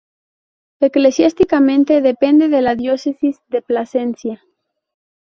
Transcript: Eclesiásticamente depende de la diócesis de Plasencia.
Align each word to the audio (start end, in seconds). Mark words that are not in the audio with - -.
Eclesiásticamente 0.79 2.01
depende 2.01 2.47
de 2.49 2.63
la 2.63 2.73
diócesis 2.73 3.37
de 3.49 3.61
Plasencia. 3.61 4.41